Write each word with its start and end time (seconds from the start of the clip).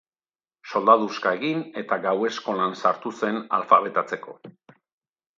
Soldaduska 0.69 1.33
egin, 1.39 1.59
eta 1.81 1.99
gau 2.05 2.13
eskolan 2.29 2.73
sartu 2.85 3.11
zen 3.19 3.37
alfabetatzeko. 3.59 4.35